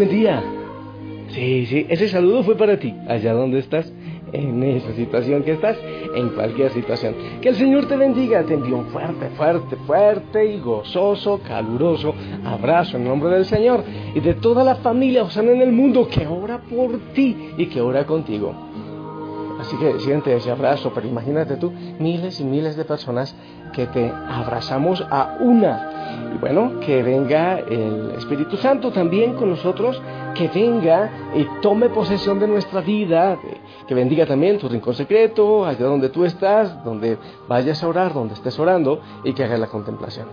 buen 0.00 0.16
día. 0.16 0.42
Sí, 1.28 1.66
sí, 1.66 1.86
ese 1.90 2.08
saludo 2.08 2.42
fue 2.42 2.56
para 2.56 2.78
ti, 2.78 2.94
allá 3.06 3.34
donde 3.34 3.58
estás, 3.58 3.92
en 4.32 4.62
esa 4.62 4.94
situación 4.94 5.42
que 5.42 5.52
estás, 5.52 5.76
en 6.14 6.30
cualquier 6.30 6.72
situación. 6.72 7.14
Que 7.42 7.50
el 7.50 7.56
Señor 7.56 7.86
te 7.86 7.98
bendiga, 7.98 8.42
te 8.44 8.54
envío 8.54 8.78
un 8.78 8.86
fuerte, 8.86 9.28
fuerte, 9.36 9.76
fuerte 9.86 10.54
y 10.54 10.58
gozoso, 10.58 11.42
caluroso 11.46 12.14
abrazo 12.46 12.96
en 12.96 13.04
nombre 13.04 13.28
del 13.28 13.44
Señor 13.44 13.84
y 14.14 14.20
de 14.20 14.32
toda 14.32 14.64
la 14.64 14.76
familia 14.76 15.22
Osana 15.22 15.50
en 15.50 15.60
el 15.60 15.72
mundo 15.72 16.08
que 16.08 16.26
ora 16.26 16.62
por 16.62 16.98
ti 17.12 17.36
y 17.58 17.66
que 17.66 17.82
ora 17.82 18.06
contigo. 18.06 18.69
Así 19.60 19.76
que 19.76 20.00
siente 20.00 20.34
ese 20.34 20.50
abrazo, 20.50 20.90
pero 20.94 21.06
imagínate 21.06 21.56
tú, 21.56 21.70
miles 21.70 22.40
y 22.40 22.44
miles 22.44 22.76
de 22.76 22.84
personas 22.84 23.34
que 23.74 23.86
te 23.86 24.10
abrazamos 24.10 25.04
a 25.10 25.36
una. 25.40 26.32
Y 26.34 26.38
bueno, 26.38 26.80
que 26.80 27.02
venga 27.02 27.58
el 27.58 28.12
Espíritu 28.16 28.56
Santo 28.56 28.90
también 28.90 29.34
con 29.34 29.50
nosotros, 29.50 30.00
que 30.34 30.48
venga 30.48 31.10
y 31.34 31.46
tome 31.60 31.90
posesión 31.90 32.38
de 32.38 32.48
nuestra 32.48 32.80
vida, 32.80 33.38
que 33.86 33.94
bendiga 33.94 34.24
también 34.24 34.58
tu 34.58 34.68
rincón 34.68 34.94
secreto, 34.94 35.66
allá 35.66 35.84
donde 35.84 36.08
tú 36.08 36.24
estás, 36.24 36.82
donde 36.82 37.18
vayas 37.46 37.82
a 37.82 37.88
orar, 37.88 38.14
donde 38.14 38.34
estés 38.34 38.58
orando 38.58 39.00
y 39.24 39.34
que 39.34 39.44
haga 39.44 39.58
la 39.58 39.66
contemplación. 39.66 40.26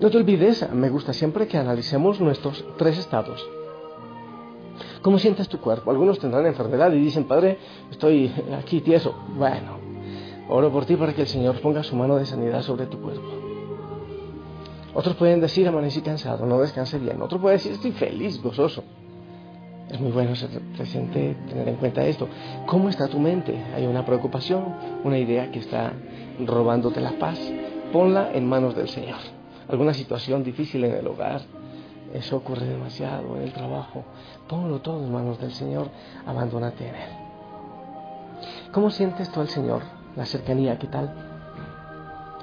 No 0.00 0.10
te 0.10 0.18
olvides, 0.18 0.70
me 0.72 0.90
gusta 0.90 1.14
siempre 1.14 1.48
que 1.48 1.56
analicemos 1.56 2.20
nuestros 2.20 2.62
tres 2.76 2.98
estados. 2.98 3.48
¿Cómo 5.02 5.18
sientes 5.18 5.48
tu 5.48 5.58
cuerpo? 5.58 5.90
Algunos 5.90 6.18
tendrán 6.18 6.46
enfermedad 6.46 6.92
y 6.92 7.00
dicen, 7.00 7.24
Padre, 7.24 7.58
estoy 7.90 8.32
aquí 8.58 8.80
tieso. 8.80 9.14
Bueno, 9.36 9.78
oro 10.48 10.70
por 10.70 10.84
ti 10.84 10.96
para 10.96 11.12
que 11.14 11.22
el 11.22 11.28
Señor 11.28 11.60
ponga 11.60 11.82
su 11.82 11.96
mano 11.96 12.16
de 12.16 12.26
sanidad 12.26 12.62
sobre 12.62 12.86
tu 12.86 13.00
cuerpo. 13.00 13.46
Otros 14.94 15.14
pueden 15.16 15.40
decir, 15.40 15.68
amanecí 15.68 16.00
cansado, 16.00 16.46
no 16.46 16.58
descanse 16.58 16.98
bien. 16.98 17.20
Otros 17.20 17.40
pueden 17.40 17.58
decir, 17.58 17.72
estoy 17.72 17.92
feliz, 17.92 18.42
gozoso. 18.42 18.82
Es 19.90 20.00
muy 20.00 20.10
bueno 20.10 20.34
ser 20.34 20.48
presente, 20.76 21.36
tener 21.48 21.68
en 21.68 21.76
cuenta 21.76 22.04
esto. 22.04 22.26
¿Cómo 22.66 22.88
está 22.88 23.06
tu 23.06 23.20
mente? 23.20 23.56
¿Hay 23.74 23.86
una 23.86 24.04
preocupación, 24.04 24.64
una 25.04 25.18
idea 25.18 25.50
que 25.50 25.60
está 25.60 25.92
robándote 26.44 27.00
la 27.00 27.12
paz? 27.18 27.38
Ponla 27.92 28.32
en 28.32 28.48
manos 28.48 28.74
del 28.74 28.88
Señor. 28.88 29.18
¿Alguna 29.68 29.94
situación 29.94 30.42
difícil 30.42 30.82
en 30.84 30.94
el 30.94 31.06
hogar? 31.06 31.42
Eso 32.16 32.36
ocurre 32.36 32.64
demasiado 32.64 33.36
en 33.36 33.42
el 33.42 33.52
trabajo. 33.52 34.02
Ponlo 34.48 34.80
todo 34.80 35.04
en 35.04 35.12
manos 35.12 35.38
del 35.38 35.52
Señor, 35.52 35.88
abandónate 36.26 36.88
en 36.88 36.94
Él. 36.94 37.10
¿Cómo 38.72 38.90
sientes 38.90 39.30
tú 39.30 39.40
al 39.40 39.48
Señor? 39.48 39.82
La 40.16 40.24
cercanía, 40.24 40.78
¿qué 40.78 40.86
tal? 40.86 41.14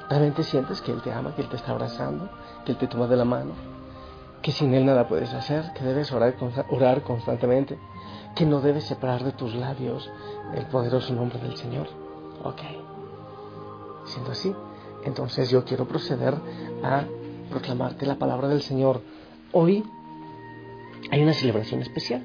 ¿Realmente 0.10 0.44
sientes 0.44 0.80
que 0.82 0.92
Él 0.92 1.02
te 1.02 1.12
ama, 1.12 1.34
que 1.34 1.42
Él 1.42 1.50
te 1.50 1.56
está 1.56 1.72
abrazando, 1.72 2.30
que 2.64 2.74
Él 2.74 2.78
te 2.78 2.86
toma 2.86 3.08
de 3.08 3.16
la 3.16 3.26
mano? 3.26 3.54
Que 4.44 4.52
sin 4.52 4.76
Él 4.76 4.86
nada 4.86 5.08
puedes 5.08 5.34
hacer, 5.34 5.74
que 5.74 5.84
debes 5.84 6.12
orar, 6.12 6.36
orar 6.70 7.02
constantemente, 7.02 7.80
que 8.36 8.46
no 8.46 8.62
debes 8.62 8.84
separar 8.84 9.24
de 9.24 9.32
tus 9.32 9.56
labios 9.56 10.08
el 10.54 10.68
poderoso 10.68 11.14
nombre 11.14 11.40
del 11.40 11.58
Señor. 11.58 11.88
Ok. 12.44 12.62
Siendo 14.06 14.32
así, 14.34 14.54
entonces 15.04 15.50
yo 15.50 15.66
quiero 15.66 15.88
proceder 15.88 16.36
a 16.84 17.06
proclamarte 17.50 18.06
la 18.06 18.20
palabra 18.20 18.50
del 18.50 18.62
Señor. 18.62 19.02
Hoy 19.56 19.84
hay 21.12 21.22
una 21.22 21.34
celebración 21.34 21.84
especial. 21.84 22.24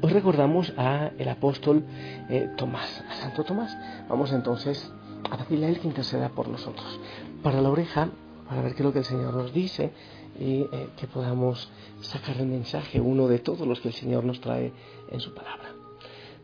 Hoy 0.00 0.10
recordamos 0.10 0.72
a 0.78 1.10
el 1.18 1.28
apóstol 1.28 1.84
eh, 2.30 2.48
Tomás, 2.56 3.04
a 3.10 3.14
Santo 3.16 3.44
Tomás. 3.44 3.76
Vamos 4.08 4.32
entonces 4.32 4.90
a 5.30 5.36
pedirle 5.36 5.66
a 5.66 5.68
él 5.68 5.80
que 5.80 5.86
interceda 5.86 6.30
por 6.30 6.48
nosotros. 6.48 6.98
Para 7.42 7.60
la 7.60 7.68
oreja, 7.68 8.08
para 8.48 8.62
ver 8.62 8.72
qué 8.74 8.78
es 8.78 8.86
lo 8.86 8.92
que 8.94 9.00
el 9.00 9.04
Señor 9.04 9.34
nos 9.34 9.52
dice 9.52 9.92
y 10.40 10.62
eh, 10.62 10.88
que 10.96 11.06
podamos 11.06 11.70
sacar 12.00 12.38
el 12.38 12.46
mensaje, 12.46 13.02
uno 13.02 13.28
de 13.28 13.38
todos 13.38 13.66
los 13.68 13.80
que 13.80 13.88
el 13.88 13.94
Señor 13.94 14.24
nos 14.24 14.40
trae 14.40 14.72
en 15.10 15.20
su 15.20 15.34
palabra. 15.34 15.74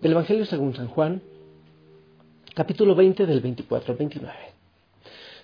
Del 0.03 0.13
Evangelio 0.13 0.45
según 0.45 0.75
San 0.75 0.89
Juan, 0.89 1.23
capítulo 2.55 2.95
20 2.95 3.25
del 3.25 3.41
24 3.41 3.93
al 3.93 3.99
29. 3.99 4.52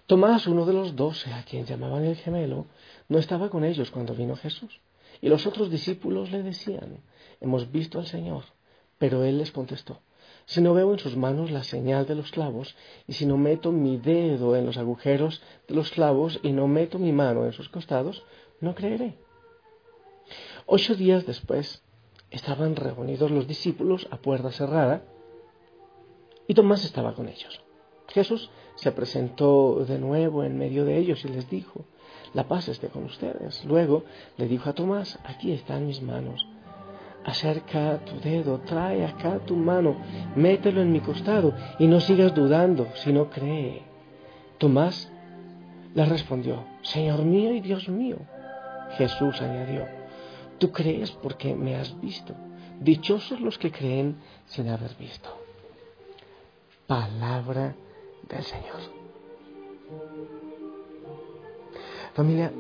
Tomás, 0.09 0.47
uno 0.47 0.65
de 0.65 0.73
los 0.73 0.97
doce, 0.97 1.31
a 1.35 1.43
quien 1.43 1.67
llamaban 1.67 2.03
el 2.03 2.17
gemelo, 2.17 2.65
no 3.11 3.19
estaba 3.19 3.51
con 3.51 3.63
ellos 3.63 3.91
cuando 3.91 4.15
vino 4.15 4.37
Jesús. 4.37 4.81
Y 5.21 5.29
los 5.29 5.47
otros 5.47 5.71
discípulos 5.71 6.31
le 6.31 6.43
decían, 6.43 7.03
hemos 7.43 7.71
visto 7.71 7.99
al 7.99 8.07
Señor. 8.07 8.45
Pero 8.97 9.23
él 9.23 9.37
les 9.37 9.53
contestó, 9.53 10.01
si 10.47 10.63
no 10.63 10.73
veo 10.73 10.95
en 10.95 10.99
sus 10.99 11.15
manos 11.15 11.51
la 11.51 11.63
señal 11.63 12.07
de 12.07 12.15
los 12.15 12.31
clavos, 12.31 12.75
y 13.07 13.13
si 13.13 13.27
no 13.27 13.37
meto 13.37 13.71
mi 13.71 13.99
dedo 13.99 14.57
en 14.57 14.65
los 14.65 14.79
agujeros 14.79 15.43
de 15.69 15.75
los 15.75 15.91
clavos 15.91 16.41
y 16.43 16.53
no 16.53 16.69
meto 16.69 16.99
mi 16.99 17.13
mano 17.13 17.45
en 17.45 17.53
sus 17.53 17.69
costados, 17.69 18.25
no 18.63 18.75
creeré. 18.75 19.19
Ocho 20.65 20.95
días 20.95 21.27
después 21.27 21.83
estaban 22.31 22.77
reunidos 22.77 23.31
los 23.31 23.47
discípulos 23.47 24.09
a 24.11 24.17
puerta 24.17 24.53
cerrada, 24.53 25.03
y 26.47 26.55
Tomás 26.55 26.83
estaba 26.87 27.15
con 27.15 27.29
ellos. 27.29 27.61
Jesús 28.09 28.51
se 28.81 28.93
presentó 28.93 29.85
de 29.85 29.99
nuevo 29.99 30.45
en 30.45 30.57
medio 30.57 30.85
de 30.85 30.99
ellos 30.99 31.25
y 31.25 31.29
les 31.29 31.51
dijo, 31.51 31.85
la 32.33 32.47
paz 32.47 32.69
esté 32.69 32.89
con 32.89 33.05
ustedes. 33.05 33.65
Luego 33.65 34.05
le 34.37 34.47
dijo 34.47 34.71
a 34.71 34.73
Tomás, 34.73 35.19
aquí 35.25 35.53
están 35.53 35.87
mis 35.87 36.01
manos. 36.01 36.47
Acerca 37.25 37.99
tu 38.05 38.21
dedo, 38.21 38.61
trae 38.61 39.05
acá 39.05 39.41
tu 39.41 39.57
mano, 39.57 39.97
mételo 40.37 40.81
en 40.81 40.93
mi 40.93 41.01
costado 41.01 41.53
y 41.79 41.87
no 41.87 42.01
sigas 42.01 42.35
dudando, 42.35 42.87
sino 42.97 43.29
cree. 43.29 43.83
Tomás 44.59 45.11
le 45.95 46.05
respondió, 46.05 46.65
Señor 46.83 47.25
mío 47.25 47.53
y 47.53 47.61
Dios 47.61 47.89
mío. 47.89 48.19
Jesús 48.97 49.41
añadió, 49.43 49.87
tú 50.59 50.71
crees 50.71 51.11
porque 51.11 51.55
me 51.55 51.75
has 51.75 52.01
visto. 52.01 52.35
Dichosos 52.81 53.41
los 53.41 53.59
que 53.59 53.73
creen 53.73 54.19
sin 54.47 54.69
haber 54.69 54.95
visto. 54.95 55.29
Palabra 56.87 57.75
del 58.29 58.43
Señor. 58.45 58.99
Familia, 62.15 62.53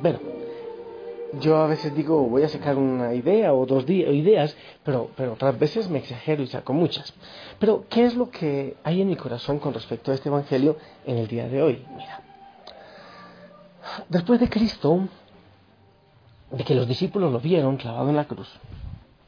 bueno, 0.00 0.18
yo 1.40 1.56
a 1.56 1.66
veces 1.66 1.94
digo, 1.94 2.22
voy 2.22 2.42
a 2.42 2.48
sacar 2.48 2.76
una 2.76 3.14
idea 3.14 3.52
o 3.52 3.66
dos 3.66 3.88
ideas, 3.88 4.56
pero, 4.84 5.10
pero 5.16 5.34
otras 5.34 5.58
veces 5.58 5.88
me 5.88 5.98
exagero 5.98 6.42
y 6.42 6.46
saco 6.46 6.72
muchas. 6.72 7.12
Pero, 7.58 7.84
¿qué 7.88 8.04
es 8.04 8.14
lo 8.14 8.30
que 8.30 8.76
hay 8.84 9.02
en 9.02 9.08
mi 9.08 9.16
corazón 9.16 9.58
con 9.58 9.74
respecto 9.74 10.10
a 10.10 10.14
este 10.14 10.28
Evangelio 10.28 10.76
en 11.04 11.18
el 11.18 11.28
día 11.28 11.48
de 11.48 11.62
hoy? 11.62 11.84
Mira, 11.96 12.22
después 14.08 14.40
de 14.40 14.48
Cristo, 14.48 15.08
de 16.50 16.64
que 16.64 16.74
los 16.74 16.88
discípulos 16.88 17.32
lo 17.32 17.40
vieron 17.40 17.76
clavado 17.76 18.08
en 18.08 18.16
la 18.16 18.26
cruz, 18.26 18.48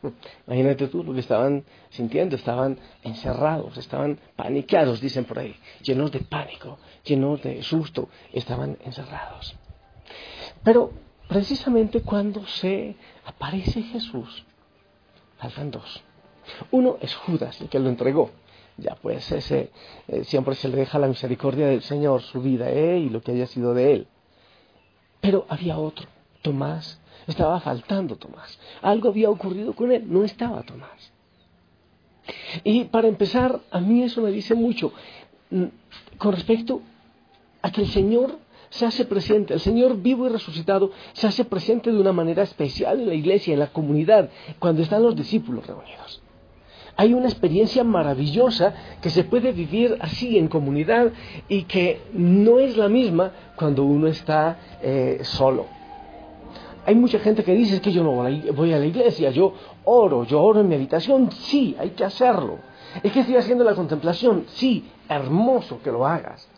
Imagínate 0.46 0.88
tú 0.88 1.04
lo 1.04 1.12
que 1.12 1.20
estaban 1.20 1.64
sintiendo, 1.90 2.36
estaban 2.36 2.78
encerrados, 3.02 3.76
estaban 3.76 4.18
paniqueados, 4.36 5.00
dicen 5.00 5.24
por 5.24 5.38
ahí, 5.38 5.54
llenos 5.82 6.12
de 6.12 6.20
pánico, 6.20 6.78
llenos 7.04 7.42
de 7.42 7.62
susto, 7.62 8.08
estaban 8.32 8.78
encerrados. 8.84 9.56
Pero 10.62 10.92
precisamente 11.28 12.02
cuando 12.02 12.46
se 12.46 12.96
aparece 13.24 13.82
Jesús, 13.82 14.44
faltan 15.38 15.70
dos. 15.70 16.02
Uno 16.70 16.98
es 17.00 17.14
Judas, 17.14 17.60
el 17.60 17.68
que 17.68 17.78
lo 17.78 17.88
entregó. 17.88 18.30
Ya 18.76 18.94
pues 18.94 19.30
ese 19.30 19.70
eh, 20.08 20.24
siempre 20.24 20.54
se 20.54 20.68
le 20.68 20.76
deja 20.76 20.98
la 20.98 21.06
misericordia 21.06 21.66
del 21.66 21.82
Señor, 21.82 22.22
su 22.22 22.40
vida 22.40 22.70
eh, 22.70 22.98
y 22.98 23.10
lo 23.10 23.20
que 23.20 23.32
haya 23.32 23.46
sido 23.46 23.74
de 23.74 23.92
él. 23.92 24.08
Pero 25.20 25.44
había 25.48 25.76
otro, 25.76 26.08
Tomás, 26.40 26.99
estaba 27.30 27.60
faltando 27.60 28.16
Tomás. 28.16 28.58
Algo 28.82 29.08
había 29.08 29.30
ocurrido 29.30 29.74
con 29.74 29.92
él, 29.92 30.04
no 30.06 30.24
estaba 30.24 30.62
Tomás. 30.62 31.12
Y 32.64 32.84
para 32.84 33.08
empezar, 33.08 33.60
a 33.70 33.80
mí 33.80 34.02
eso 34.02 34.20
me 34.22 34.30
dice 34.30 34.54
mucho 34.54 34.92
mm, 35.50 35.64
con 36.18 36.32
respecto 36.34 36.82
a 37.62 37.70
que 37.70 37.82
el 37.82 37.88
Señor 37.88 38.38
se 38.70 38.86
hace 38.86 39.04
presente, 39.04 39.52
el 39.52 39.60
Señor 39.60 39.96
vivo 39.96 40.26
y 40.26 40.30
resucitado 40.30 40.92
se 41.12 41.26
hace 41.26 41.44
presente 41.44 41.90
de 41.90 41.98
una 41.98 42.12
manera 42.12 42.42
especial 42.42 43.00
en 43.00 43.08
la 43.08 43.14
iglesia, 43.14 43.52
en 43.52 43.58
la 43.58 43.72
comunidad, 43.72 44.30
cuando 44.58 44.82
están 44.82 45.02
los 45.02 45.16
discípulos 45.16 45.66
reunidos. 45.66 46.22
Hay 46.96 47.14
una 47.14 47.26
experiencia 47.26 47.82
maravillosa 47.82 48.74
que 49.00 49.10
se 49.10 49.24
puede 49.24 49.52
vivir 49.52 49.96
así 50.00 50.38
en 50.38 50.48
comunidad 50.48 51.12
y 51.48 51.62
que 51.62 52.02
no 52.12 52.58
es 52.58 52.76
la 52.76 52.88
misma 52.88 53.32
cuando 53.56 53.84
uno 53.84 54.06
está 54.06 54.58
eh, 54.82 55.20
solo. 55.22 55.79
Hay 56.86 56.94
mucha 56.94 57.18
gente 57.18 57.44
que 57.44 57.54
dice 57.54 57.80
que 57.80 57.92
yo 57.92 58.02
no 58.02 58.12
voy 58.12 58.72
a 58.72 58.78
la 58.78 58.86
iglesia, 58.86 59.30
yo 59.30 59.52
oro, 59.84 60.24
yo 60.24 60.42
oro 60.42 60.60
en 60.60 60.68
mi 60.68 60.74
habitación, 60.74 61.30
sí, 61.30 61.76
hay 61.78 61.90
que 61.90 62.04
hacerlo. 62.04 62.58
Es 63.02 63.12
que 63.12 63.20
estoy 63.20 63.36
haciendo 63.36 63.64
la 63.64 63.74
contemplación, 63.74 64.44
sí, 64.48 64.88
hermoso 65.08 65.80
que 65.82 65.92
lo 65.92 66.06
hagas. 66.06 66.48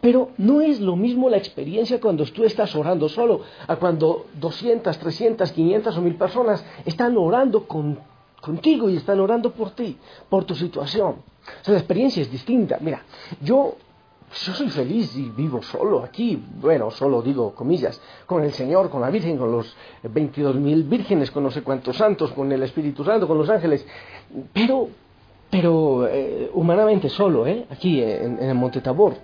Pero 0.00 0.30
no 0.36 0.60
es 0.60 0.80
lo 0.80 0.96
mismo 0.96 1.30
la 1.30 1.38
experiencia 1.38 2.00
cuando 2.00 2.24
tú 2.24 2.44
estás 2.44 2.74
orando 2.76 3.08
solo 3.08 3.40
a 3.66 3.76
cuando 3.76 4.26
200, 4.34 4.98
300, 4.98 5.50
500 5.52 5.96
o 5.96 6.02
1000 6.02 6.14
personas 6.16 6.64
están 6.84 7.16
orando 7.16 7.66
contigo 7.66 8.90
y 8.90 8.96
están 8.96 9.20
orando 9.20 9.52
por 9.52 9.70
ti, 9.70 9.96
por 10.28 10.44
tu 10.44 10.54
situación. 10.54 11.22
O 11.62 11.64
sea, 11.64 11.72
la 11.72 11.80
experiencia 11.80 12.20
es 12.20 12.30
distinta. 12.30 12.78
Mira, 12.80 13.02
yo 13.40 13.76
yo 14.32 14.52
soy 14.52 14.68
feliz 14.68 15.16
y 15.16 15.30
vivo 15.30 15.62
solo 15.62 16.02
aquí, 16.02 16.42
bueno, 16.60 16.90
solo 16.90 17.22
digo 17.22 17.54
comillas, 17.54 18.00
con 18.26 18.44
el 18.44 18.52
Señor, 18.52 18.90
con 18.90 19.00
la 19.00 19.10
Virgen, 19.10 19.38
con 19.38 19.50
los 19.50 19.74
22.000 20.04 20.88
vírgenes, 20.88 21.30
con 21.30 21.42
no 21.42 21.50
sé 21.50 21.62
cuántos 21.62 21.96
santos, 21.96 22.32
con 22.32 22.50
el 22.52 22.62
Espíritu 22.62 23.04
Santo, 23.04 23.26
con 23.26 23.38
los 23.38 23.48
ángeles, 23.48 23.86
pero, 24.52 24.88
pero 25.50 26.06
eh, 26.06 26.50
humanamente 26.52 27.08
solo, 27.08 27.46
¿eh? 27.46 27.66
aquí 27.70 28.02
en, 28.02 28.38
en 28.38 28.48
el 28.50 28.54
Monte 28.54 28.80
Tabor. 28.80 29.14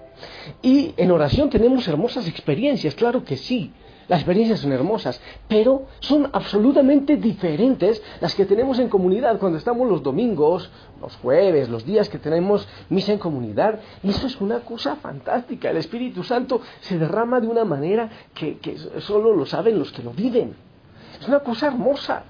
Y 0.62 0.94
en 0.96 1.10
oración 1.10 1.50
tenemos 1.50 1.86
hermosas 1.86 2.26
experiencias, 2.26 2.94
claro 2.94 3.24
que 3.24 3.36
sí, 3.36 3.72
las 4.08 4.20
experiencias 4.20 4.60
son 4.60 4.72
hermosas, 4.72 5.20
pero 5.48 5.86
son 6.00 6.28
absolutamente 6.32 7.16
diferentes 7.16 8.02
las 8.20 8.34
que 8.34 8.44
tenemos 8.44 8.78
en 8.78 8.88
comunidad 8.88 9.38
cuando 9.38 9.58
estamos 9.58 9.88
los 9.88 10.02
domingos, 10.02 10.70
los 11.00 11.16
jueves, 11.16 11.68
los 11.68 11.84
días 11.84 12.08
que 12.08 12.18
tenemos 12.18 12.66
misa 12.88 13.12
en 13.12 13.18
comunidad. 13.18 13.80
Y 14.02 14.10
eso 14.10 14.26
es 14.26 14.40
una 14.40 14.60
cosa 14.60 14.96
fantástica. 14.96 15.70
El 15.70 15.78
Espíritu 15.78 16.22
Santo 16.22 16.60
se 16.80 16.98
derrama 16.98 17.40
de 17.40 17.48
una 17.48 17.64
manera 17.64 18.10
que, 18.34 18.58
que 18.58 18.76
solo 19.00 19.34
lo 19.34 19.46
saben 19.46 19.78
los 19.78 19.92
que 19.92 20.02
lo 20.02 20.12
viven. 20.12 20.54
Es 21.20 21.28
una 21.28 21.40
cosa 21.40 21.68
hermosa. 21.68 22.24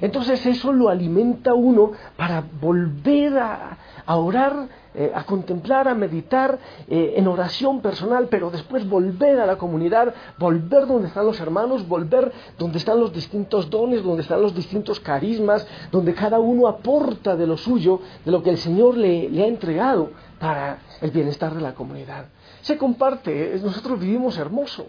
Entonces 0.00 0.44
eso 0.46 0.72
lo 0.72 0.88
alimenta 0.88 1.54
uno 1.54 1.92
para 2.16 2.44
volver 2.60 3.38
a, 3.38 3.76
orar, 4.06 4.68
eh, 4.94 5.12
a 5.14 5.24
contemplar, 5.24 5.88
a 5.88 5.94
meditar 5.94 6.58
eh, 6.88 7.14
en 7.16 7.26
oración 7.26 7.80
personal, 7.80 8.28
pero 8.30 8.50
después 8.50 8.88
volver 8.88 9.40
a 9.40 9.46
la 9.46 9.56
comunidad, 9.56 10.14
volver 10.38 10.86
donde 10.86 11.08
están 11.08 11.26
los 11.26 11.40
hermanos, 11.40 11.86
volver 11.86 12.32
donde 12.58 12.78
están 12.78 13.00
los 13.00 13.12
distintos 13.12 13.70
dones, 13.70 14.02
donde 14.02 14.22
están 14.22 14.42
los 14.42 14.54
distintos 14.54 15.00
carismas, 15.00 15.66
donde 15.90 16.14
cada 16.14 16.38
uno 16.38 16.68
aporta 16.68 17.36
de 17.36 17.46
lo 17.46 17.56
suyo, 17.56 18.00
de 18.24 18.30
lo 18.30 18.42
que 18.42 18.50
el 18.50 18.58
Señor 18.58 18.96
le, 18.96 19.28
le 19.28 19.44
ha 19.44 19.46
entregado 19.46 20.10
para 20.38 20.78
el 21.00 21.10
bienestar 21.10 21.54
de 21.54 21.60
la 21.60 21.74
comunidad. 21.74 22.26
Se 22.60 22.76
comparte, 22.76 23.58
nosotros 23.62 23.98
vivimos 23.98 24.38
hermoso. 24.38 24.86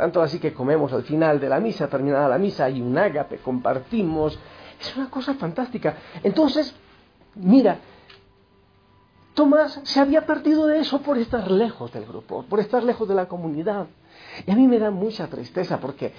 Tanto 0.00 0.22
así 0.22 0.38
que 0.38 0.54
comemos 0.54 0.94
al 0.94 1.02
final 1.02 1.38
de 1.38 1.46
la 1.46 1.60
misa, 1.60 1.86
terminada 1.86 2.26
la 2.26 2.38
misa, 2.38 2.64
hay 2.64 2.80
un 2.80 2.96
ágape, 2.96 3.36
compartimos. 3.36 4.38
Es 4.80 4.96
una 4.96 5.10
cosa 5.10 5.34
fantástica. 5.34 5.94
Entonces, 6.22 6.74
mira, 7.34 7.76
Tomás 9.34 9.78
se 9.82 10.00
había 10.00 10.24
perdido 10.24 10.66
de 10.66 10.78
eso 10.78 11.02
por 11.02 11.18
estar 11.18 11.50
lejos 11.50 11.92
del 11.92 12.06
grupo, 12.06 12.44
por 12.48 12.60
estar 12.60 12.82
lejos 12.82 13.06
de 13.08 13.14
la 13.14 13.28
comunidad. 13.28 13.88
Y 14.46 14.50
a 14.50 14.54
mí 14.54 14.66
me 14.66 14.78
da 14.78 14.90
mucha 14.90 15.26
tristeza 15.26 15.78
porque 15.80 16.14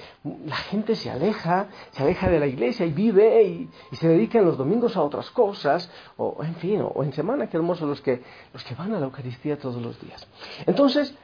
la 0.46 0.58
gente 0.58 0.96
se 0.96 1.10
aleja, 1.10 1.66
se 1.90 2.04
aleja 2.04 2.30
de 2.30 2.40
la 2.40 2.46
iglesia 2.46 2.86
y 2.86 2.92
vive 2.92 3.42
y, 3.42 3.70
se 3.96 4.08
dedica 4.08 4.38
en 4.38 4.46
los 4.46 4.60
domingos 4.60 4.96
a 4.96 5.02
otras 5.02 5.32
cosas, 5.32 5.90
o 6.18 6.38
en 6.44 6.54
fin, 6.58 6.84
o 6.84 7.04
en 7.04 7.14
semana, 7.14 7.50
qué 7.50 7.58
hermoso 7.58 7.88
los 7.88 8.00
que, 8.00 8.22
los 8.54 8.64
que 8.64 8.76
van 8.76 8.94
a 8.94 9.00
la 9.00 9.08
Eucaristía 9.08 9.58
todos 9.58 9.82
los 9.82 10.00
días. 10.00 10.28
Entonces, 10.68 11.16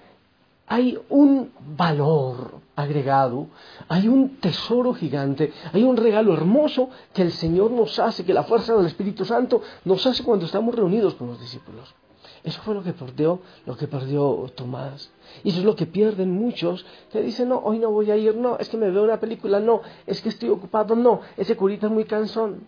hay 0.68 1.00
un 1.10 1.52
valor 1.76 2.60
agregado, 2.76 3.48
hay 3.88 4.08
un 4.10 4.38
tesoro 4.38 4.94
gigante, 4.94 5.54
hay 5.72 5.84
un 5.84 5.96
regalo 5.96 6.34
hermoso 6.34 6.90
que 7.14 7.22
el 7.22 7.32
Señor 7.32 7.72
nos 7.72 7.98
hace, 8.00 8.26
que 8.26 8.34
la 8.34 8.44
fuerza 8.44 8.76
del 8.76 8.86
Espíritu 8.86 9.24
Santo 9.24 9.62
nos 9.86 10.06
hace 10.06 10.24
cuando 10.24 10.46
estamos 10.46 10.76
reunidos 10.76 11.16
con 11.16 11.28
los 11.28 11.40
discípulos. 11.40 11.96
Eso 12.44 12.62
fue 12.62 12.76
lo 12.76 12.84
que 12.84 12.94
perdió, 12.94 13.40
lo 13.66 13.76
que 13.78 13.88
perdió 13.88 14.46
Tomás. 14.56 15.10
Y 15.44 15.50
eso 15.50 15.60
es 15.60 15.66
lo 15.66 15.76
que 15.76 15.86
pierden 15.86 16.32
muchos 16.32 16.86
que 17.12 17.22
dicen, 17.22 17.50
no, 17.50 17.60
hoy 17.60 17.80
no 17.80 17.90
voy 17.90 18.12
a 18.12 18.18
ir, 18.18 18.36
no, 18.36 18.58
es 18.58 18.70
que 18.70 18.78
me 18.78 18.90
veo 18.92 19.04
una 19.04 19.20
película, 19.20 19.60
no, 19.60 19.82
es 20.06 20.22
que 20.22 20.30
estoy 20.30 20.50
ocupado, 20.50 20.96
no, 20.96 21.22
ese 21.38 21.56
curita 21.56 21.88
es 21.88 21.94
muy 21.94 22.06
cansón. 22.06 22.68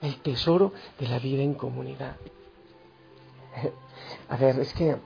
El 0.00 0.16
tesoro 0.16 0.72
de 0.98 1.08
la 1.08 1.18
vida 1.18 1.42
en 1.42 1.54
comunidad. 1.54 2.16
A 4.28 4.36
ver, 4.36 4.58
es 4.60 4.72
que 4.74 4.96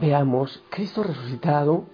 veamos, 0.00 0.62
Cristo 0.70 1.02
resucitado, 1.02 1.84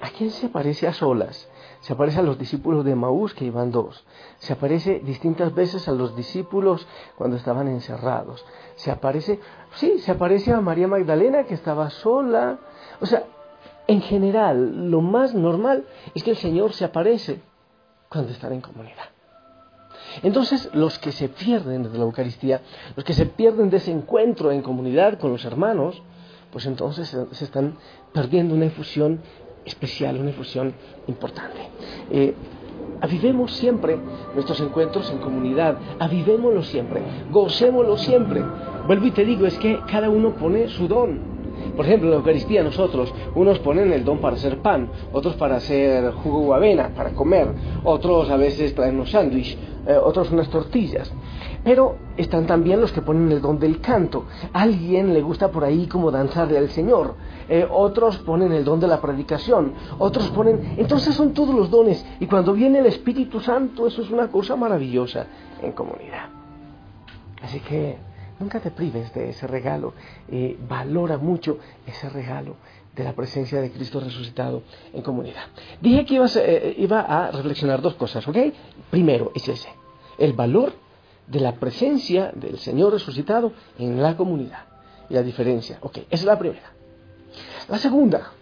¿a 0.00 0.10
quién 0.10 0.30
se 0.30 0.46
aparece 0.46 0.86
a 0.86 0.92
solas? 0.92 1.48
Se 1.80 1.94
aparece 1.94 2.20
a 2.20 2.22
los 2.22 2.38
discípulos 2.38 2.84
de 2.84 2.94
Maús, 2.94 3.32
que 3.32 3.46
iban 3.46 3.70
dos. 3.70 4.04
Se 4.38 4.52
aparece 4.52 5.00
distintas 5.00 5.54
veces 5.54 5.88
a 5.88 5.92
los 5.92 6.14
discípulos 6.14 6.86
cuando 7.16 7.36
estaban 7.36 7.68
encerrados. 7.68 8.44
Se 8.76 8.90
aparece, 8.90 9.40
sí, 9.74 9.98
se 9.98 10.12
aparece 10.12 10.52
a 10.52 10.60
María 10.60 10.88
Magdalena, 10.88 11.44
que 11.44 11.54
estaba 11.54 11.88
sola. 11.88 12.58
O 13.00 13.06
sea, 13.06 13.24
en 13.86 14.02
general, 14.02 14.90
lo 14.90 15.00
más 15.00 15.34
normal 15.34 15.86
es 16.14 16.22
que 16.22 16.30
el 16.30 16.36
Señor 16.36 16.74
se 16.74 16.84
aparece 16.84 17.40
cuando 18.10 18.32
están 18.32 18.52
en 18.52 18.60
comunidad. 18.60 19.08
Entonces, 20.22 20.68
los 20.74 20.98
que 20.98 21.12
se 21.12 21.28
pierden 21.28 21.84
de 21.84 21.98
la 21.98 22.04
Eucaristía, 22.04 22.60
los 22.94 23.04
que 23.04 23.14
se 23.14 23.26
pierden 23.26 23.70
de 23.70 23.78
ese 23.78 23.90
encuentro 23.90 24.50
en 24.50 24.62
comunidad 24.62 25.18
con 25.18 25.30
los 25.30 25.44
hermanos, 25.44 26.02
pues 26.52 26.66
entonces 26.66 27.08
se, 27.08 27.44
están 27.44 27.74
perdiendo 28.12 28.54
una 28.54 28.66
infusión 28.66 29.20
especial, 29.64 30.18
una 30.18 30.30
infusión 30.30 30.74
importante. 31.06 31.60
Eh, 32.10 32.34
avivemos 33.00 33.52
siempre 33.52 33.98
nuestros 34.34 34.60
encuentros 34.60 35.10
en 35.10 35.18
comunidad, 35.18 35.76
avivémoslo 35.98 36.62
siempre, 36.62 37.02
gocémoslo 37.30 37.96
siempre. 37.98 38.42
Vuelvo 38.86 39.06
y 39.06 39.10
te 39.12 39.24
digo, 39.24 39.46
es 39.46 39.58
que 39.58 39.78
cada 39.90 40.10
uno 40.10 40.34
pone 40.34 40.68
su 40.68 40.88
don. 40.88 41.39
Por 41.76 41.86
ejemplo, 41.86 42.08
en 42.08 42.12
la 42.12 42.18
Eucaristía 42.18 42.62
nosotros, 42.62 43.12
unos 43.34 43.58
ponen 43.60 43.92
el 43.92 44.04
don 44.04 44.18
para 44.18 44.36
hacer 44.36 44.58
pan, 44.58 44.88
otros 45.12 45.34
para 45.34 45.56
hacer 45.56 46.12
jugo 46.12 46.48
o 46.48 46.54
avena, 46.54 46.90
para 46.94 47.10
comer, 47.10 47.48
otros 47.84 48.30
a 48.30 48.36
veces 48.36 48.74
traen 48.74 48.96
unos 48.96 49.10
sándwiches, 49.10 49.58
eh, 49.86 49.96
otros 49.96 50.30
unas 50.30 50.48
tortillas. 50.48 51.12
Pero 51.62 51.96
están 52.16 52.46
también 52.46 52.80
los 52.80 52.90
que 52.92 53.02
ponen 53.02 53.30
el 53.32 53.42
don 53.42 53.58
del 53.58 53.80
canto. 53.80 54.24
A 54.52 54.62
alguien 54.62 55.12
le 55.12 55.20
gusta 55.20 55.50
por 55.50 55.64
ahí 55.64 55.86
como 55.86 56.10
danzarle 56.10 56.56
al 56.56 56.70
Señor. 56.70 57.14
Eh, 57.48 57.66
otros 57.70 58.18
ponen 58.18 58.52
el 58.52 58.64
don 58.64 58.80
de 58.80 58.86
la 58.86 59.00
predicación. 59.00 59.74
Otros 59.98 60.30
ponen... 60.30 60.74
Entonces 60.78 61.14
son 61.14 61.34
todos 61.34 61.54
los 61.54 61.70
dones. 61.70 62.04
Y 62.18 62.26
cuando 62.26 62.54
viene 62.54 62.78
el 62.78 62.86
Espíritu 62.86 63.40
Santo, 63.40 63.86
eso 63.86 64.00
es 64.00 64.10
una 64.10 64.28
cosa 64.28 64.56
maravillosa 64.56 65.26
en 65.62 65.72
comunidad. 65.72 66.30
Así 67.42 67.60
que 67.60 67.98
nunca 68.40 68.58
te 68.58 68.70
prives 68.70 69.12
de 69.14 69.30
ese 69.30 69.46
regalo. 69.46 69.94
Eh, 70.28 70.58
valora 70.68 71.18
mucho 71.18 71.58
ese 71.86 72.08
regalo 72.08 72.56
de 72.94 73.04
la 73.04 73.12
presencia 73.12 73.60
de 73.60 73.70
Cristo 73.70 74.00
resucitado 74.00 74.62
en 74.92 75.02
comunidad. 75.02 75.44
Dije 75.80 76.04
que 76.04 76.16
eh, 76.16 76.74
iba 76.78 77.00
a 77.02 77.30
reflexionar 77.30 77.80
dos 77.80 77.94
cosas, 77.94 78.26
¿ok? 78.26 78.36
Primero 78.90 79.30
es 79.34 79.46
ese, 79.48 79.68
el 80.18 80.32
valor 80.32 80.72
de 81.28 81.38
la 81.38 81.54
presencia 81.54 82.32
del 82.34 82.58
Señor 82.58 82.92
resucitado 82.92 83.52
en 83.78 84.02
la 84.02 84.16
comunidad. 84.16 84.64
Y 85.08 85.14
la 85.14 85.22
diferencia, 85.22 85.78
ok, 85.80 85.98
esa 85.98 86.06
es 86.10 86.24
la 86.24 86.38
primera. 86.38 86.72
La 87.68 87.78
segunda, 87.78 88.32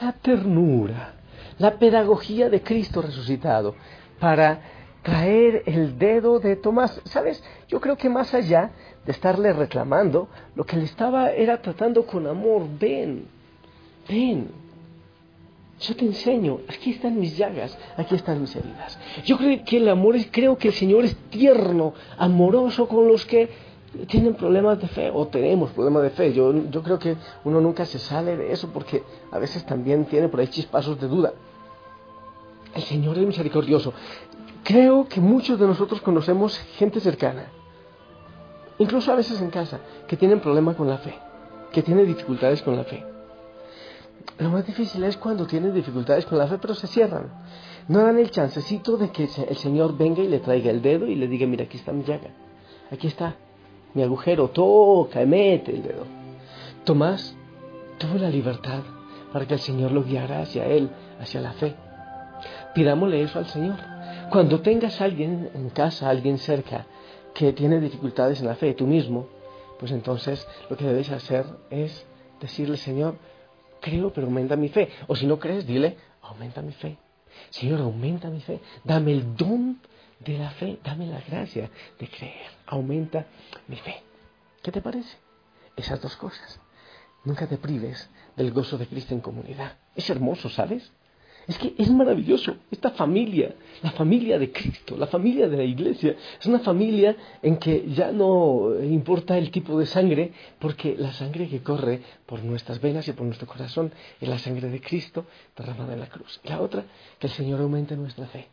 la 0.00 0.12
ternura, 0.12 1.14
la 1.58 1.78
pedagogía 1.78 2.48
de 2.48 2.62
Cristo 2.62 3.02
resucitado 3.02 3.74
para 4.20 4.79
traer 5.02 5.62
el 5.66 5.98
dedo 5.98 6.40
de 6.40 6.56
Tomás. 6.56 7.00
¿Sabes? 7.04 7.42
Yo 7.68 7.80
creo 7.80 7.96
que 7.96 8.08
más 8.08 8.34
allá 8.34 8.72
de 9.04 9.12
estarle 9.12 9.52
reclamando, 9.52 10.28
lo 10.54 10.64
que 10.64 10.76
le 10.76 10.84
estaba 10.84 11.30
era 11.30 11.60
tratando 11.62 12.06
con 12.06 12.26
amor. 12.26 12.66
Ven, 12.78 13.26
ven, 14.08 14.48
yo 15.80 15.96
te 15.96 16.04
enseño, 16.04 16.60
aquí 16.68 16.90
están 16.90 17.18
mis 17.18 17.36
llagas, 17.36 17.76
aquí 17.96 18.14
están 18.14 18.40
mis 18.40 18.54
heridas. 18.54 18.98
Yo 19.24 19.38
creo 19.38 19.64
que 19.64 19.78
el 19.78 19.88
amor 19.88 20.14
es, 20.16 20.28
creo 20.30 20.58
que 20.58 20.68
el 20.68 20.74
Señor 20.74 21.04
es 21.04 21.16
tierno, 21.30 21.94
amoroso 22.18 22.86
con 22.86 23.08
los 23.08 23.24
que 23.24 23.48
tienen 24.06 24.34
problemas 24.34 24.78
de 24.78 24.88
fe 24.88 25.10
o 25.12 25.26
tenemos 25.28 25.70
problemas 25.70 26.02
de 26.02 26.10
fe. 26.10 26.32
Yo, 26.34 26.52
yo 26.70 26.82
creo 26.82 26.98
que 26.98 27.16
uno 27.44 27.62
nunca 27.62 27.86
se 27.86 27.98
sale 27.98 28.36
de 28.36 28.52
eso 28.52 28.68
porque 28.72 29.02
a 29.30 29.38
veces 29.38 29.64
también 29.64 30.04
tiene 30.04 30.28
por 30.28 30.40
ahí 30.40 30.48
chispazos 30.48 31.00
de 31.00 31.08
duda. 31.08 31.32
El 32.74 32.82
Señor 32.82 33.18
es 33.18 33.26
misericordioso. 33.26 33.94
Creo 34.64 35.08
que 35.08 35.20
muchos 35.20 35.58
de 35.58 35.66
nosotros 35.66 36.00
conocemos 36.00 36.58
gente 36.76 37.00
cercana, 37.00 37.46
incluso 38.78 39.12
a 39.12 39.16
veces 39.16 39.40
en 39.40 39.50
casa, 39.50 39.80
que 40.06 40.16
tienen 40.16 40.40
problemas 40.40 40.76
con 40.76 40.88
la 40.88 40.98
fe, 40.98 41.14
que 41.72 41.82
tienen 41.82 42.06
dificultades 42.06 42.62
con 42.62 42.76
la 42.76 42.84
fe. 42.84 43.04
Lo 44.38 44.50
más 44.50 44.66
difícil 44.66 45.02
es 45.04 45.16
cuando 45.16 45.46
tienen 45.46 45.74
dificultades 45.74 46.26
con 46.26 46.38
la 46.38 46.46
fe, 46.46 46.58
pero 46.58 46.74
se 46.74 46.86
cierran. 46.86 47.30
No 47.88 48.00
dan 48.00 48.18
el 48.18 48.30
chancecito 48.30 48.96
de 48.96 49.10
que 49.10 49.24
el 49.24 49.56
Señor 49.56 49.96
venga 49.96 50.22
y 50.22 50.28
le 50.28 50.38
traiga 50.40 50.70
el 50.70 50.82
dedo 50.82 51.06
y 51.06 51.14
le 51.14 51.26
diga, 51.26 51.46
mira, 51.46 51.64
aquí 51.64 51.76
está 51.76 51.92
mi 51.92 52.04
llaga, 52.04 52.30
aquí 52.90 53.06
está 53.06 53.36
mi 53.94 54.02
agujero, 54.02 54.48
toca, 54.48 55.24
mete 55.26 55.72
el 55.72 55.82
dedo. 55.82 56.04
Tomás 56.84 57.34
tuvo 57.98 58.18
la 58.18 58.30
libertad 58.30 58.82
para 59.32 59.46
que 59.46 59.54
el 59.54 59.60
Señor 59.60 59.92
lo 59.92 60.04
guiara 60.04 60.40
hacia 60.40 60.66
Él, 60.66 60.90
hacia 61.20 61.40
la 61.40 61.52
fe. 61.52 61.74
Pidámosle 62.74 63.22
eso 63.22 63.38
al 63.38 63.46
Señor. 63.46 63.76
Cuando 64.30 64.60
tengas 64.60 65.00
alguien 65.00 65.50
en 65.54 65.70
casa, 65.70 66.08
alguien 66.08 66.38
cerca, 66.38 66.86
que 67.34 67.52
tiene 67.52 67.80
dificultades 67.80 68.40
en 68.40 68.46
la 68.46 68.54
fe, 68.54 68.74
tú 68.74 68.86
mismo, 68.86 69.28
pues 69.78 69.92
entonces 69.92 70.46
lo 70.68 70.76
que 70.76 70.84
debes 70.84 71.10
hacer 71.10 71.44
es 71.70 72.06
decirle, 72.40 72.76
Señor, 72.76 73.16
creo, 73.80 74.12
pero 74.12 74.26
aumenta 74.26 74.56
mi 74.56 74.68
fe. 74.68 74.88
O 75.06 75.16
si 75.16 75.26
no 75.26 75.38
crees, 75.38 75.66
dile, 75.66 75.96
aumenta 76.22 76.62
mi 76.62 76.72
fe. 76.72 76.98
Señor, 77.50 77.80
aumenta 77.80 78.28
mi 78.28 78.40
fe. 78.40 78.60
Dame 78.84 79.12
el 79.12 79.36
don 79.36 79.80
de 80.18 80.38
la 80.38 80.50
fe, 80.50 80.78
dame 80.84 81.06
la 81.06 81.20
gracia 81.20 81.70
de 81.98 82.08
creer. 82.08 82.50
Aumenta 82.66 83.26
mi 83.68 83.76
fe. 83.76 84.02
¿Qué 84.62 84.70
te 84.70 84.80
parece? 84.80 85.16
esas 85.80 86.00
dos 86.00 86.16
cosas. 86.16 86.60
Nunca 87.24 87.46
te 87.46 87.58
prives 87.58 88.08
del 88.36 88.52
gozo 88.52 88.78
de 88.78 88.86
Cristo 88.86 89.14
en 89.14 89.20
comunidad. 89.20 89.76
Es 89.94 90.08
hermoso, 90.08 90.48
¿sabes? 90.48 90.90
Es 91.46 91.58
que 91.58 91.74
es 91.78 91.90
maravilloso. 91.90 92.56
Esta 92.70 92.90
familia, 92.90 93.54
la 93.82 93.90
familia 93.92 94.38
de 94.38 94.52
Cristo, 94.52 94.96
la 94.96 95.06
familia 95.06 95.48
de 95.48 95.56
la 95.56 95.64
iglesia, 95.64 96.14
es 96.38 96.46
una 96.46 96.60
familia 96.60 97.16
en 97.42 97.56
que 97.56 97.86
ya 97.92 98.12
no 98.12 98.74
importa 98.82 99.36
el 99.36 99.50
tipo 99.50 99.78
de 99.78 99.86
sangre, 99.86 100.32
porque 100.58 100.94
la 100.96 101.12
sangre 101.12 101.48
que 101.48 101.62
corre 101.62 102.02
por 102.26 102.42
nuestras 102.44 102.80
venas 102.80 103.08
y 103.08 103.12
por 103.12 103.26
nuestro 103.26 103.46
corazón 103.46 103.92
es 104.20 104.28
la 104.28 104.38
sangre 104.38 104.68
de 104.68 104.80
Cristo 104.80 105.26
derramada 105.56 105.94
en 105.94 106.00
la 106.00 106.08
cruz. 106.08 106.40
Y 106.44 106.48
la 106.48 106.60
otra, 106.60 106.84
que 107.18 107.26
el 107.26 107.32
Señor 107.32 107.60
aumente 107.60 107.96
nuestra 107.96 108.26
fe. 108.26 108.48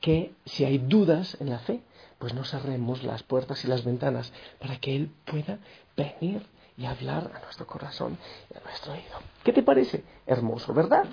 Que 0.00 0.32
si 0.44 0.64
hay 0.64 0.78
dudas 0.78 1.36
en 1.40 1.50
la 1.50 1.60
fe, 1.60 1.80
pues 2.18 2.34
no 2.34 2.44
cerremos 2.44 3.02
las 3.02 3.22
puertas 3.22 3.64
y 3.64 3.68
las 3.68 3.84
ventanas 3.84 4.32
para 4.60 4.76
que 4.76 4.94
Él 4.94 5.10
pueda 5.24 5.58
venir 5.96 6.42
y 6.76 6.86
hablar 6.86 7.30
a 7.34 7.40
nuestro 7.40 7.66
corazón 7.66 8.18
y 8.52 8.56
a 8.56 8.60
nuestro 8.60 8.92
oído. 8.92 9.18
¿Qué 9.42 9.52
te 9.52 9.62
parece? 9.62 10.04
Hermoso, 10.26 10.72
¿verdad? 10.72 11.04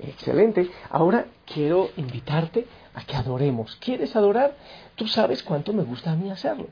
Excelente. 0.00 0.70
Ahora 0.90 1.26
quiero 1.46 1.90
invitarte 1.96 2.66
a 2.94 3.04
que 3.04 3.16
adoremos. 3.16 3.76
¿Quieres 3.76 4.14
adorar? 4.16 4.54
Tú 4.96 5.06
sabes 5.06 5.42
cuánto 5.42 5.72
me 5.72 5.82
gusta 5.82 6.12
a 6.12 6.16
mí 6.16 6.30
hacerlo. 6.30 6.68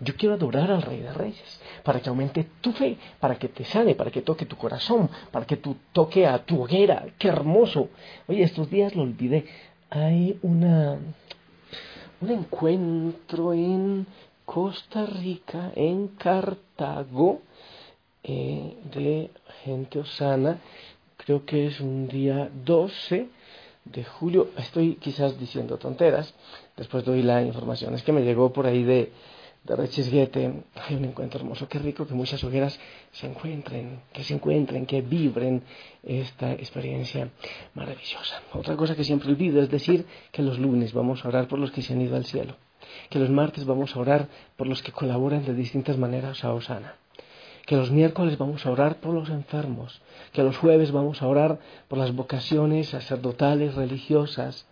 Yo 0.00 0.14
quiero 0.16 0.34
adorar 0.34 0.70
al 0.70 0.82
Rey 0.82 1.00
de 1.00 1.12
Reyes, 1.12 1.60
para 1.82 2.00
que 2.00 2.08
aumente 2.10 2.46
tu 2.60 2.72
fe, 2.72 2.98
para 3.18 3.36
que 3.36 3.48
te 3.48 3.64
sane, 3.64 3.94
para 3.94 4.10
que 4.10 4.20
toque 4.20 4.44
tu 4.44 4.56
corazón, 4.56 5.08
para 5.30 5.46
que 5.46 5.56
tú 5.56 5.76
toque 5.92 6.26
a 6.26 6.44
tu 6.44 6.62
hoguera. 6.62 7.06
¡Qué 7.18 7.28
hermoso! 7.28 7.88
Oye, 8.26 8.42
estos 8.42 8.68
días 8.68 8.94
lo 8.94 9.02
olvidé. 9.02 9.46
Hay 9.88 10.38
una, 10.42 10.98
un 12.20 12.30
encuentro 12.30 13.54
en 13.54 14.06
Costa 14.44 15.06
Rica, 15.06 15.72
en 15.74 16.08
Cartago, 16.08 17.40
eh, 18.28 18.76
de 18.92 19.30
gente 19.62 20.00
osana. 20.00 20.58
Creo 21.16 21.44
que 21.44 21.66
es 21.66 21.80
un 21.80 22.08
día 22.08 22.50
12 22.64 23.28
de 23.84 24.04
julio. 24.04 24.50
Estoy 24.58 24.96
quizás 24.96 25.38
diciendo 25.38 25.78
tonteras. 25.78 26.34
Después 26.76 27.04
doy 27.04 27.22
la 27.22 27.42
información. 27.42 27.94
Es 27.94 28.02
que 28.02 28.12
me 28.12 28.22
llegó 28.22 28.52
por 28.52 28.66
ahí 28.66 28.82
de, 28.82 29.12
de 29.62 29.76
Rechisguete. 29.76 30.64
Hay 30.74 30.96
un 30.96 31.04
encuentro 31.04 31.38
hermoso. 31.38 31.68
Qué 31.68 31.78
rico 31.78 32.04
que 32.04 32.14
muchas 32.14 32.42
hogueras 32.42 32.78
se 33.12 33.28
encuentren, 33.28 34.00
que 34.12 34.24
se 34.24 34.34
encuentren, 34.34 34.86
que 34.86 35.02
vibren 35.02 35.62
esta 36.02 36.52
experiencia 36.52 37.30
maravillosa. 37.74 38.42
Otra 38.54 38.76
cosa 38.76 38.96
que 38.96 39.04
siempre 39.04 39.30
olvido 39.30 39.62
es 39.62 39.70
decir 39.70 40.04
que 40.32 40.42
los 40.42 40.58
lunes 40.58 40.92
vamos 40.92 41.24
a 41.24 41.28
orar 41.28 41.46
por 41.46 41.60
los 41.60 41.70
que 41.70 41.82
se 41.82 41.92
han 41.92 42.00
ido 42.00 42.16
al 42.16 42.24
cielo. 42.24 42.56
Que 43.08 43.20
los 43.20 43.30
martes 43.30 43.64
vamos 43.64 43.94
a 43.94 44.00
orar 44.00 44.28
por 44.56 44.66
los 44.66 44.82
que 44.82 44.90
colaboran 44.90 45.44
de 45.44 45.54
distintas 45.54 45.96
maneras 45.96 46.42
a 46.42 46.52
Osana 46.52 46.96
que 47.66 47.76
los 47.76 47.90
miércoles 47.90 48.38
vamos 48.38 48.64
a 48.64 48.70
orar 48.70 49.00
por 49.00 49.12
los 49.12 49.28
enfermos, 49.28 50.00
que 50.32 50.42
los 50.42 50.56
jueves 50.56 50.92
vamos 50.92 51.20
a 51.20 51.26
orar 51.26 51.58
por 51.88 51.98
las 51.98 52.14
vocaciones 52.14 52.90
sacerdotales, 52.90 53.74
religiosas, 53.74 54.66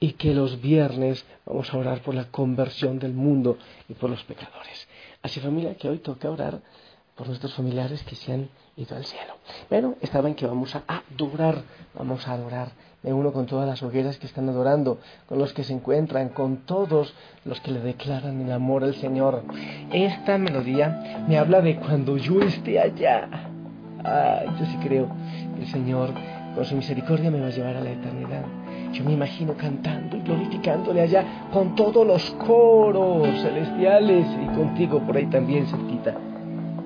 y 0.00 0.12
que 0.12 0.34
los 0.34 0.60
viernes 0.60 1.24
vamos 1.44 1.72
a 1.72 1.78
orar 1.78 2.02
por 2.02 2.14
la 2.14 2.30
conversión 2.30 2.98
del 2.98 3.14
mundo 3.14 3.58
y 3.88 3.94
por 3.94 4.10
los 4.10 4.22
pecadores. 4.24 4.88
Así 5.22 5.40
familia, 5.40 5.74
que 5.74 5.88
hoy 5.88 5.98
toca 5.98 6.30
orar 6.30 6.60
por 7.16 7.26
nuestros 7.26 7.54
familiares 7.54 8.02
que 8.04 8.14
se 8.14 8.32
han 8.32 8.48
ido 8.78 8.96
al 8.96 9.04
cielo. 9.04 9.34
Bueno, 9.68 9.94
estaba 10.00 10.28
en 10.28 10.34
que 10.34 10.46
vamos 10.46 10.74
a 10.74 10.82
adorar, 10.86 11.62
vamos 11.94 12.26
a 12.26 12.32
adorar 12.32 12.68
me 13.02 13.12
uno 13.12 13.32
con 13.32 13.46
todas 13.46 13.68
las 13.68 13.80
hogueras 13.82 14.18
que 14.18 14.26
están 14.26 14.48
adorando, 14.48 14.98
con 15.28 15.38
los 15.38 15.52
que 15.52 15.62
se 15.62 15.72
encuentran, 15.72 16.30
con 16.30 16.58
todos 16.58 17.14
los 17.44 17.60
que 17.60 17.70
le 17.70 17.80
declaran 17.80 18.40
el 18.40 18.50
amor 18.50 18.82
al 18.82 18.94
Señor. 18.96 19.44
Esta 19.92 20.36
melodía 20.36 21.24
me 21.28 21.38
habla 21.38 21.60
de 21.60 21.76
cuando 21.76 22.16
yo 22.16 22.40
esté 22.42 22.80
allá. 22.80 23.28
Ay, 24.02 24.48
yo 24.58 24.66
sí 24.66 24.76
creo 24.82 25.08
que 25.54 25.62
el 25.62 25.68
Señor, 25.68 26.10
con 26.56 26.64
su 26.64 26.74
misericordia, 26.74 27.30
me 27.30 27.40
va 27.40 27.46
a 27.46 27.50
llevar 27.50 27.76
a 27.76 27.80
la 27.80 27.90
eternidad. 27.90 28.42
Yo 28.92 29.04
me 29.04 29.12
imagino 29.12 29.54
cantando 29.56 30.16
y 30.16 30.20
glorificándole 30.22 31.02
allá 31.02 31.24
con 31.52 31.76
todos 31.76 32.04
los 32.04 32.28
coros 32.32 33.28
celestiales 33.42 34.26
y 34.42 34.56
contigo 34.56 35.00
por 35.06 35.16
ahí 35.16 35.26
también 35.26 35.66
cerquita. 35.68 36.16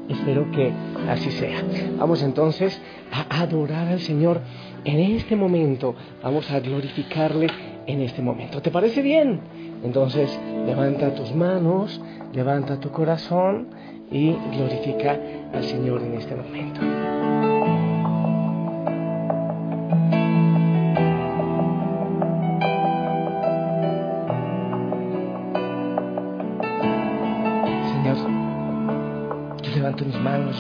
Espero 0.09 0.51
que 0.51 0.73
así 1.09 1.31
sea. 1.31 1.63
Vamos 1.99 2.23
entonces 2.23 2.81
a 3.11 3.43
adorar 3.43 3.89
al 3.89 4.01
Señor 4.01 4.41
en 4.85 4.99
este 5.17 5.37
momento. 5.37 5.95
Vamos 6.23 6.51
a 6.51 6.61
glorificarle 6.61 7.49
en 7.87 8.01
este 8.03 8.23
momento. 8.23 8.61
¿Te 8.63 8.71
parece 8.71 9.03
bien? 9.03 9.41
Entonces 9.85 10.39
levanta 10.67 11.15
tus 11.15 11.35
manos, 11.35 12.01
levanta 12.33 12.79
tu 12.79 12.91
corazón 12.91 13.69
y 14.11 14.33
glorifica 14.55 15.19
al 15.53 15.65
Señor 15.65 16.03
en 16.03 16.15
este 16.15 16.35
momento. 16.35 16.81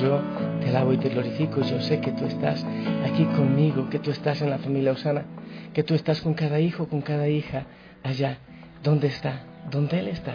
Yo 0.01 0.21
te 0.61 0.69
alabo 0.69 0.93
y 0.93 0.99
te 0.99 1.09
glorifico. 1.09 1.63
Yo 1.63 1.81
sé 1.81 2.01
que 2.01 2.13
tú 2.13 2.25
estás 2.25 2.65
aquí 3.05 3.25
conmigo, 3.37 3.89
que 3.91 3.99
tú 3.99 4.11
estás 4.11 4.43
en 4.43 4.51
la 4.51 4.59
familia 4.59 4.93
Osana, 4.93 5.23
que 5.73 5.83
tú 5.83 5.95
estás 5.95 6.21
con 6.21 6.35
cada 6.35 6.61
hijo, 6.61 6.87
con 6.87 7.01
cada 7.03 7.29
hija 7.29 7.65
allá. 8.03 8.39
¿Dónde 8.83 9.09
está? 9.09 9.41
¿Dónde 9.71 10.01
Él 10.01 10.09
está? 10.09 10.35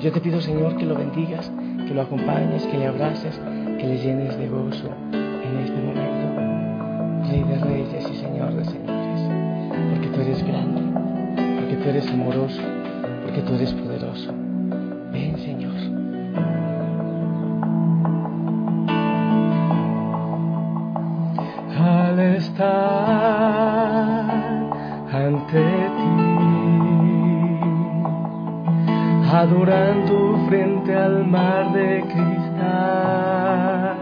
Yo 0.00 0.12
te 0.12 0.20
pido, 0.20 0.40
Señor, 0.40 0.76
que 0.76 0.84
lo 0.84 0.94
bendigas, 0.94 1.50
que 1.86 1.94
lo 1.94 2.02
acompañes, 2.02 2.66
que 2.66 2.78
le 2.78 2.86
abraces, 2.86 3.38
que 3.78 3.86
le 3.86 3.98
llenes 3.98 4.36
de 4.38 4.48
gozo 4.48 4.90
en 5.12 5.58
este 5.58 5.80
momento. 5.80 7.28
Rey 7.28 7.42
de 7.44 7.58
reyes 7.58 8.10
y 8.10 8.16
Señor 8.16 8.54
de 8.54 8.64
señores, 8.64 9.20
porque 9.94 10.08
tú 10.08 10.20
eres 10.20 10.46
grande, 10.46 10.82
porque 11.60 11.76
tú 11.76 11.88
eres 11.88 12.08
amoroso, 12.08 12.60
porque 13.22 13.40
tú 13.42 13.54
eres 13.54 13.72
poderoso. 13.72 13.91
Frente 30.48 30.94
al 30.94 31.26
mar 31.26 31.72
de 31.72 32.00
cristal, 32.00 33.96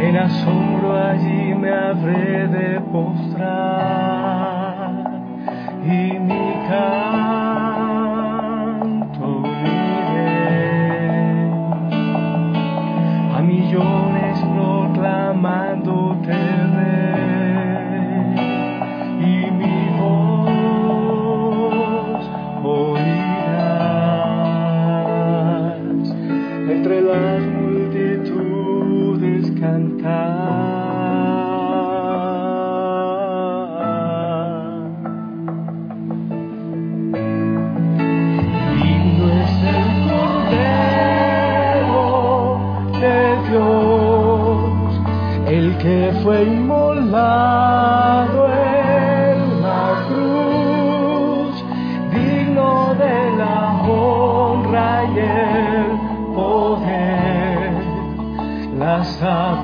en 0.00 0.16
asombro 0.16 0.96
allí 0.96 1.54
me 1.54 1.70
habré 1.70 2.48
de 2.48 2.80
postrar 2.80 3.33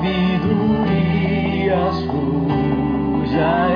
sabedoria 0.00 1.92
cujas 2.08 3.69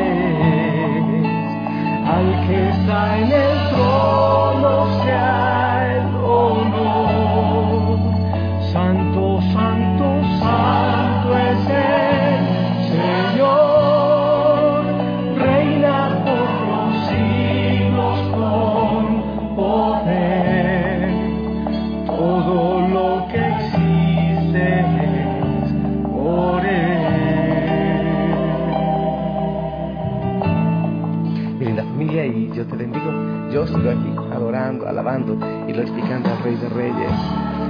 yo 32.55 32.65
te 32.67 32.77
bendigo. 32.77 33.11
Yo 33.53 33.67
sigo 33.67 33.91
aquí 33.91 34.15
adorando, 34.33 34.87
alabando 34.87 35.37
y 35.67 35.73
glorificando 35.73 36.31
al 36.31 36.43
Rey 36.43 36.57
de 36.57 36.69
Reyes. 36.69 37.13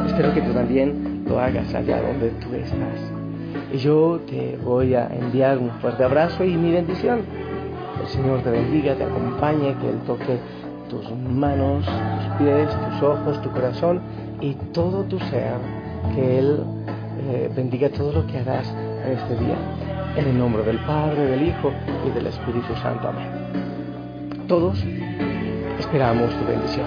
Espero 0.06 0.34
que 0.34 0.42
tú 0.42 0.52
también 0.52 1.24
lo 1.26 1.40
hagas 1.40 1.74
allá 1.74 2.02
donde 2.02 2.30
tú 2.40 2.54
estás. 2.54 3.00
Y 3.72 3.78
yo 3.78 4.20
te 4.26 4.58
voy 4.62 4.94
a 4.94 5.08
enviar 5.14 5.58
un 5.58 5.70
fuerte 5.80 6.04
abrazo 6.04 6.44
y 6.44 6.56
mi 6.56 6.72
bendición. 6.72 7.22
El 8.00 8.06
Señor 8.08 8.40
te 8.42 8.50
bendiga, 8.50 8.94
te 8.94 9.04
acompañe, 9.04 9.74
que 9.80 9.88
Él 9.88 9.98
toque 10.06 10.38
tus 10.90 11.10
manos, 11.16 11.84
tus 11.84 12.36
pies, 12.38 12.68
tus 12.68 13.02
ojos, 13.02 13.40
tu 13.42 13.50
corazón 13.50 14.00
y 14.40 14.54
todo 14.72 15.04
tu 15.04 15.18
ser. 15.18 15.54
Que 16.14 16.38
Él 16.38 16.60
eh, 17.30 17.50
bendiga 17.56 17.88
todo 17.88 18.12
lo 18.12 18.26
que 18.26 18.38
harás 18.38 18.68
en 19.06 19.12
este 19.12 19.36
día. 19.36 19.56
En 20.16 20.26
el 20.28 20.38
nombre 20.38 20.62
del 20.62 20.78
Padre, 20.80 21.24
del 21.24 21.48
Hijo 21.48 21.72
y 22.06 22.10
del 22.10 22.26
Espíritu 22.26 22.74
Santo. 22.76 23.08
Amén. 23.08 23.73
Todos 24.48 24.78
esperamos 25.78 26.30
tu 26.38 26.44
bendición. 26.44 26.86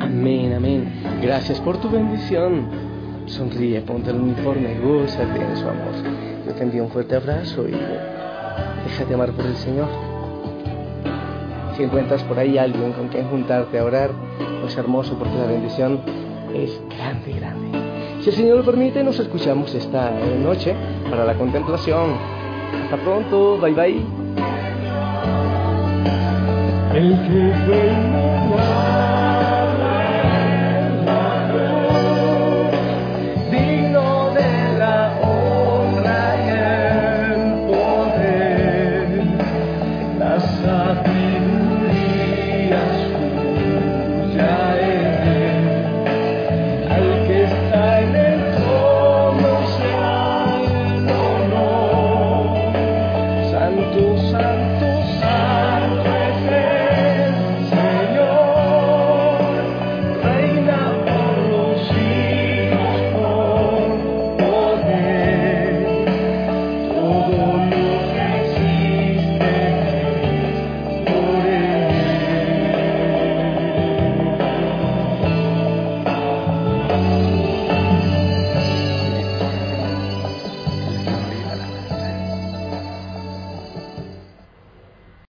Amén, 0.00 0.54
amén. 0.54 1.02
Gracias 1.20 1.60
por 1.60 1.78
tu 1.78 1.90
bendición. 1.90 2.68
Sonríe, 3.26 3.82
ponte 3.82 4.10
el 4.10 4.16
uniforme, 4.16 4.78
gózate 4.80 5.42
en 5.42 5.56
su 5.58 5.68
amor. 5.68 5.92
Yo 6.46 6.54
te 6.54 6.62
envío 6.62 6.84
un 6.84 6.90
fuerte 6.90 7.16
abrazo 7.16 7.68
y 7.68 7.76
déjate 8.88 9.12
amar 9.12 9.32
por 9.32 9.44
el 9.44 9.56
Señor. 9.56 9.88
Si 11.76 11.82
encuentras 11.82 12.22
por 12.22 12.38
ahí 12.38 12.56
alguien 12.56 12.92
con 12.92 13.08
quien 13.08 13.28
juntarte 13.28 13.78
a 13.78 13.84
orar, 13.84 14.10
es 14.66 14.74
hermoso 14.78 15.18
porque 15.18 15.36
la 15.36 15.46
bendición 15.46 16.00
es 16.54 16.80
grande, 16.96 17.32
grande. 17.32 17.78
Si 18.22 18.30
el 18.30 18.36
Señor 18.36 18.56
lo 18.58 18.64
permite, 18.64 19.02
nos 19.04 19.18
escuchamos 19.18 19.74
esta 19.74 20.10
noche 20.42 20.74
para 21.08 21.24
la 21.24 21.34
contemplación. 21.34 22.16
Hasta 22.84 22.96
pronto, 22.96 23.58
bye 23.58 23.74
bye. 23.74 24.04